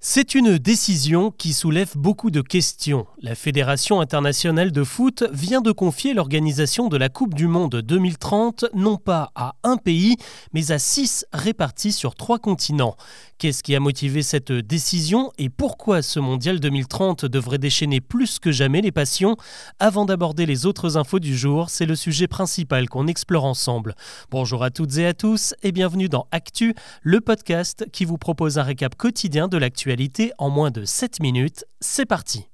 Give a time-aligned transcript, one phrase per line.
[0.00, 3.08] C'est une décision qui soulève beaucoup de questions.
[3.20, 8.66] La Fédération internationale de foot vient de confier l'organisation de la Coupe du Monde 2030
[8.74, 10.14] non pas à un pays,
[10.52, 12.94] mais à six répartis sur trois continents.
[13.38, 18.52] Qu'est-ce qui a motivé cette décision et pourquoi ce Mondial 2030 devrait déchaîner plus que
[18.52, 19.36] jamais les passions?
[19.80, 23.96] Avant d'aborder les autres infos du jour, c'est le sujet principal qu'on explore ensemble.
[24.30, 28.58] Bonjour à toutes et à tous et bienvenue dans Actu, le podcast qui vous propose
[28.58, 29.87] un récap quotidien de l'actu
[30.38, 31.64] en moins de 7 minutes.
[31.80, 32.48] C'est parti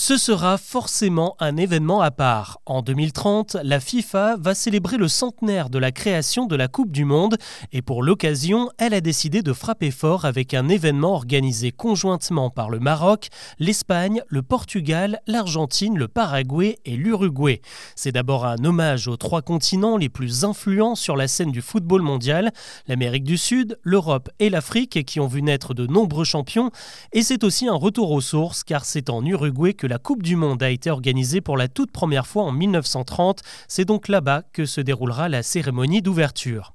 [0.00, 2.60] ce sera forcément un événement à part.
[2.66, 7.04] En 2030, la FIFA va célébrer le centenaire de la création de la Coupe du
[7.04, 7.36] Monde
[7.72, 12.70] et pour l'occasion, elle a décidé de frapper fort avec un événement organisé conjointement par
[12.70, 13.26] le Maroc,
[13.58, 17.60] l'Espagne, le Portugal, l'Argentine, le Paraguay et l'Uruguay.
[17.96, 22.02] C'est d'abord un hommage aux trois continents les plus influents sur la scène du football
[22.02, 22.52] mondial,
[22.86, 26.70] l'Amérique du Sud, l'Europe et l'Afrique qui ont vu naître de nombreux champions
[27.12, 30.36] et c'est aussi un retour aux sources car c'est en Uruguay que la Coupe du
[30.36, 33.40] Monde a été organisée pour la toute première fois en 1930.
[33.66, 36.74] C'est donc là-bas que se déroulera la cérémonie d'ouverture.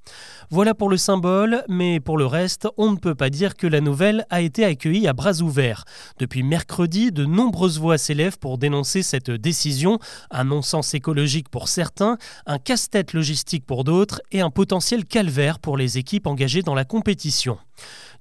[0.50, 3.81] Voilà pour le symbole, mais pour le reste, on ne peut pas dire que la
[3.81, 5.86] nouvelle a été accueillie à bras ouverts.
[6.20, 10.00] Depuis mercredi, de nombreuses voix s'élèvent pour dénoncer cette décision,
[10.31, 15.77] un non-sens écologique pour certains, un casse-tête logistique pour d'autres et un potentiel calvaire pour
[15.77, 17.58] les équipes engagées dans la compétition.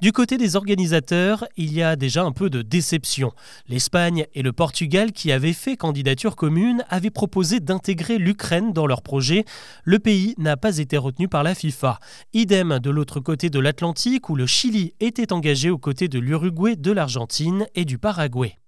[0.00, 3.32] Du côté des organisateurs, il y a déjà un peu de déception.
[3.68, 9.02] L'Espagne et le Portugal, qui avaient fait candidature commune, avaient proposé d'intégrer l'Ukraine dans leur
[9.02, 9.44] projet.
[9.84, 12.00] Le pays n'a pas été retenu par la FIFA.
[12.32, 16.74] Idem de l'autre côté de l'Atlantique, où le Chili était engagé aux côtés de l'Uruguay,
[16.74, 18.61] de l'Argentine et du Paraguay.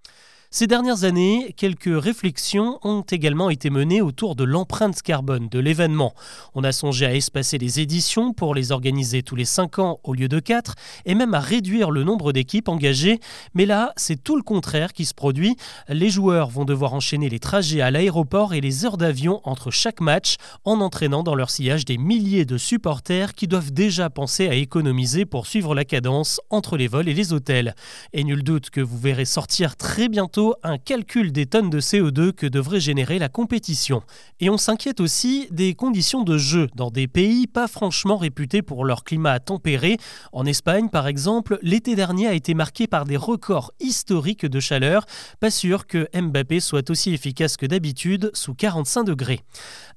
[0.56, 6.14] Ces dernières années, quelques réflexions ont également été menées autour de l'empreinte carbone de l'événement.
[6.54, 10.14] On a songé à espacer les éditions pour les organiser tous les 5 ans au
[10.14, 13.18] lieu de 4 et même à réduire le nombre d'équipes engagées.
[13.54, 15.56] Mais là, c'est tout le contraire qui se produit.
[15.88, 20.00] Les joueurs vont devoir enchaîner les trajets à l'aéroport et les heures d'avion entre chaque
[20.00, 24.54] match en entraînant dans leur sillage des milliers de supporters qui doivent déjà penser à
[24.54, 27.74] économiser pour suivre la cadence entre les vols et les hôtels.
[28.12, 32.32] Et nul doute que vous verrez sortir très bientôt un calcul des tonnes de CO2
[32.32, 34.02] que devrait générer la compétition.
[34.40, 38.84] Et on s'inquiète aussi des conditions de jeu dans des pays pas franchement réputés pour
[38.84, 39.96] leur climat tempéré.
[40.32, 45.06] En Espagne, par exemple, l'été dernier a été marqué par des records historiques de chaleur.
[45.40, 49.40] Pas sûr que Mbappé soit aussi efficace que d'habitude sous 45 degrés.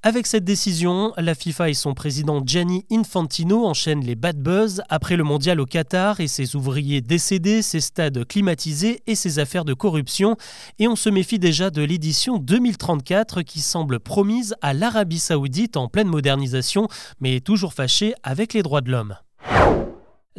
[0.03, 5.17] Avec cette décision, la FIFA et son président Gianni Infantino enchaînent les bad buzz après
[5.17, 9.73] le mondial au Qatar et ses ouvriers décédés, ses stades climatisés et ses affaires de
[9.73, 10.36] corruption.
[10.79, 15.87] Et on se méfie déjà de l'édition 2034 qui semble promise à l'Arabie saoudite en
[15.87, 16.87] pleine modernisation,
[17.19, 19.15] mais toujours fâchée avec les droits de l'homme.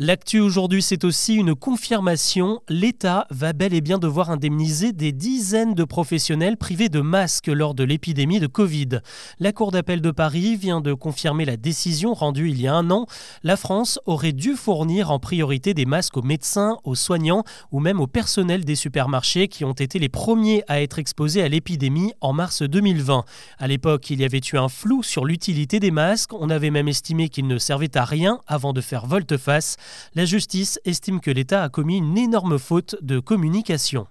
[0.01, 2.61] L'actu aujourd'hui, c'est aussi une confirmation.
[2.69, 7.75] L'État va bel et bien devoir indemniser des dizaines de professionnels privés de masques lors
[7.75, 9.01] de l'épidémie de Covid.
[9.41, 12.93] La Cour d'appel de Paris vient de confirmer la décision rendue il y a un
[12.93, 13.07] an.
[13.43, 17.43] La France aurait dû fournir en priorité des masques aux médecins, aux soignants
[17.73, 21.49] ou même au personnel des supermarchés qui ont été les premiers à être exposés à
[21.49, 23.25] l'épidémie en mars 2020.
[23.59, 26.35] À l'époque, il y avait eu un flou sur l'utilité des masques.
[26.35, 29.77] On avait même estimé qu'ils ne servaient à rien avant de faire volte-face.
[30.15, 34.07] La justice estime que l'État a commis une énorme faute de communication.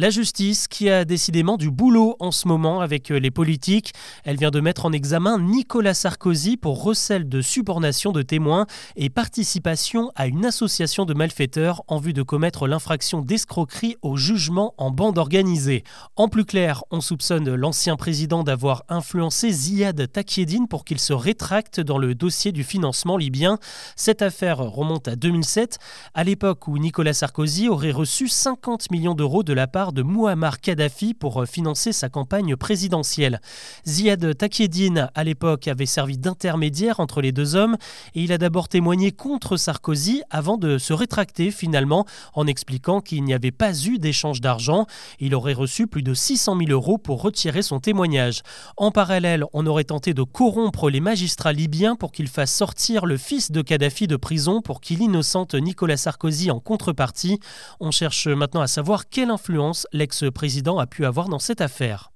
[0.00, 3.92] La justice qui a décidément du boulot en ce moment avec euh, les politiques.
[4.22, 9.10] Elle vient de mettre en examen Nicolas Sarkozy pour recel de subornation de témoins et
[9.10, 14.92] participation à une association de malfaiteurs en vue de commettre l'infraction d'escroquerie au jugement en
[14.92, 15.82] bande organisée.
[16.14, 21.80] En plus clair, on soupçonne l'ancien président d'avoir influencé Ziad Takieddine pour qu'il se rétracte
[21.80, 23.58] dans le dossier du financement libyen.
[23.96, 25.78] Cette affaire remonte à 2007,
[26.14, 30.60] à l'époque où Nicolas Sarkozy aurait reçu 50 millions d'euros de la part de Muammar
[30.60, 33.40] Kadhafi pour euh, financer sa campagne présidentielle.
[33.86, 37.76] Ziad Takieddine, à l'époque, avait servi d'intermédiaire entre les deux hommes
[38.14, 43.24] et il a d'abord témoigné contre Sarkozy avant de se rétracter finalement en expliquant qu'il
[43.24, 44.86] n'y avait pas eu d'échange d'argent.
[45.20, 48.42] Il aurait reçu plus de 600 000 euros pour retirer son témoignage.
[48.76, 53.16] En parallèle, on aurait tenté de corrompre les magistrats libyens pour qu'ils fassent sortir le
[53.16, 57.40] fils de Kadhafi de prison pour qu'il innocente Nicolas Sarkozy en contrepartie.
[57.80, 62.10] On cherche maintenant à savoir quelle influence l'ex-président a pu avoir dans cette affaire.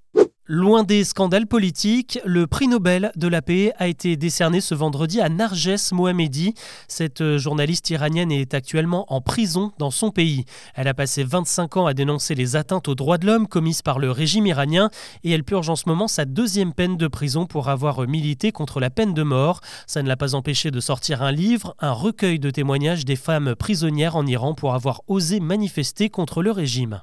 [0.48, 5.20] Loin des scandales politiques, le prix Nobel de la paix a été décerné ce vendredi
[5.20, 6.54] à Narges Mohammedi.
[6.88, 10.44] Cette journaliste iranienne est actuellement en prison dans son pays.
[10.74, 14.00] Elle a passé 25 ans à dénoncer les atteintes aux droits de l'homme commises par
[14.00, 14.90] le régime iranien
[15.22, 18.80] et elle purge en ce moment sa deuxième peine de prison pour avoir milité contre
[18.80, 19.60] la peine de mort.
[19.86, 23.54] Ça ne l'a pas empêché de sortir un livre, un recueil de témoignages des femmes
[23.54, 27.00] prisonnières en Iran pour avoir osé manifester contre le régime.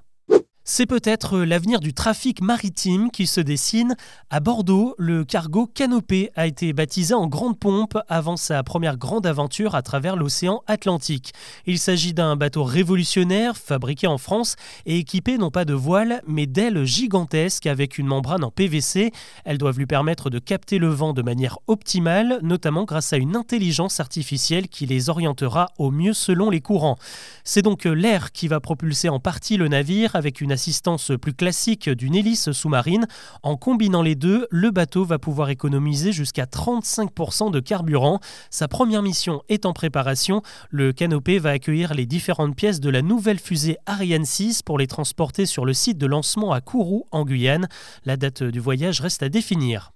[0.71, 3.95] C'est peut-être l'avenir du trafic maritime qui se dessine.
[4.30, 9.25] À Bordeaux, le cargo Canopé a été baptisé en grande pompe avant sa première grande
[9.25, 11.33] aventure à travers l'océan Atlantique.
[11.66, 16.45] Il s'agit d'un bateau révolutionnaire fabriqué en France et équipé non pas de voiles mais
[16.45, 19.12] d'ailes gigantesques avec une membrane en PVC.
[19.45, 23.36] Elles doivent lui permettre de capter le vent de manière optimale, notamment grâce à une
[23.36, 27.00] intelligence artificielle qui les orientera au mieux selon les courants.
[27.44, 31.90] C'est donc l'air qui va propulser en partie le navire avec une assistance plus classique
[31.90, 33.08] d'une hélice sous-marine.
[33.44, 38.20] En combinant les deux, le bateau va pouvoir économiser jusqu'à 35% de carburant.
[38.50, 40.42] Sa première mission est en préparation.
[40.70, 44.88] Le canopé va accueillir les différentes pièces de la nouvelle fusée Ariane 6 pour les
[44.88, 47.70] transporter sur le site de lancement à Kourou, en Guyane.
[48.04, 49.94] La date du voyage reste à définir.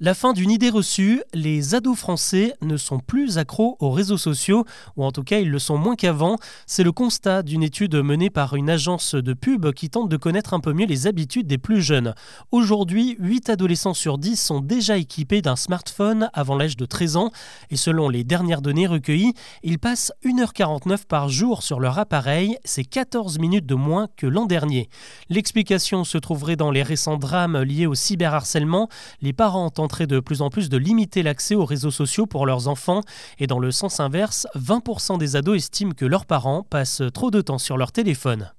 [0.00, 4.64] La fin d'une idée reçue, les ados français ne sont plus accros aux réseaux sociaux,
[4.96, 6.36] ou en tout cas ils le sont moins qu'avant.
[6.66, 10.52] C'est le constat d'une étude menée par une agence de pub qui tente de connaître
[10.52, 12.12] un peu mieux les habitudes des plus jeunes.
[12.50, 17.30] Aujourd'hui, 8 adolescents sur 10 sont déjà équipés d'un smartphone avant l'âge de 13 ans,
[17.70, 22.84] et selon les dernières données recueillies, ils passent 1h49 par jour sur leur appareil, c'est
[22.84, 24.88] 14 minutes de moins que l'an dernier.
[25.28, 28.88] L'explication se trouverait dans les récents drames liés au cyberharcèlement.
[29.22, 33.02] Les parents de plus en plus de limiter l'accès aux réseaux sociaux pour leurs enfants.
[33.38, 37.40] Et dans le sens inverse, 20% des ados estiment que leurs parents passent trop de
[37.40, 38.50] temps sur leur téléphone.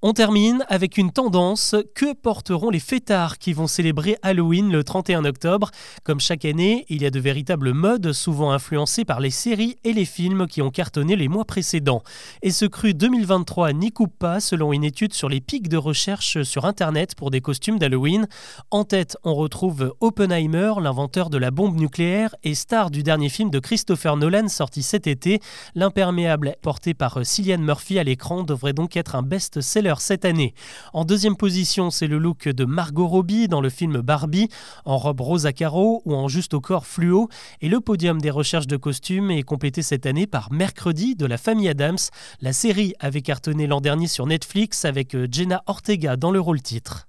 [0.00, 1.74] On termine avec une tendance.
[1.96, 5.72] Que porteront les fêtards qui vont célébrer Halloween le 31 octobre?
[6.04, 9.92] Comme chaque année, il y a de véritables modes, souvent influencés par les séries et
[9.92, 12.04] les films qui ont cartonné les mois précédents.
[12.42, 16.44] Et ce cru 2023 n'y coupe pas, selon une étude sur les pics de recherche
[16.44, 18.28] sur Internet pour des costumes d'Halloween.
[18.70, 23.50] En tête, on retrouve Oppenheimer, l'inventeur de la bombe nucléaire et star du dernier film
[23.50, 25.40] de Christopher Nolan sorti cet été.
[25.74, 30.54] L'imperméable porté par Cillian Murphy à l'écran devrait donc être un best-seller cette année.
[30.92, 34.48] En deuxième position, c'est le look de Margot Robbie dans le film Barbie,
[34.84, 37.28] en robe rose à carreaux ou en juste au corps fluo.
[37.60, 41.38] Et le podium des recherches de costumes est complété cette année par Mercredi de la
[41.38, 41.98] famille Adams.
[42.40, 46.60] La série avait cartonné l'an dernier sur Netflix avec euh, Jenna Ortega dans le rôle
[46.60, 47.08] titre.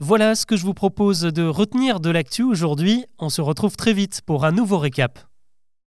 [0.00, 3.04] Voilà ce que je vous propose de retenir de l'actu aujourd'hui.
[3.18, 5.18] On se retrouve très vite pour un nouveau récap.